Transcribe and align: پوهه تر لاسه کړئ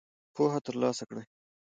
پوهه 0.35 0.59
تر 0.65 0.75
لاسه 0.81 1.03
کړئ 1.09 1.25